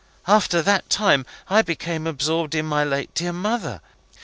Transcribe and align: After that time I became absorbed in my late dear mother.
After 0.25 0.63
that 0.63 0.89
time 0.89 1.27
I 1.47 1.61
became 1.61 2.07
absorbed 2.07 2.55
in 2.55 2.65
my 2.65 2.83
late 2.83 3.13
dear 3.13 3.31
mother. 3.33 3.81